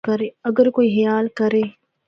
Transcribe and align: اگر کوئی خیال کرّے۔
اگر 0.49 0.67
کوئی 0.75 0.87
خیال 0.95 1.25
کرّے۔ 1.37 1.63